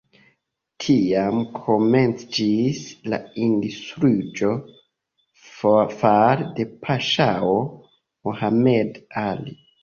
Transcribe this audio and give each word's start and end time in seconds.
Tiam 0.83 1.41
komenciĝis 1.57 2.79
la 3.13 3.19
industriiĝo 3.47 4.49
fare 5.99 6.49
de 6.61 6.67
paŝao 6.87 7.53
Mohamed 8.31 8.99
Ali. 9.27 9.57